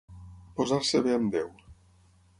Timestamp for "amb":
1.19-1.31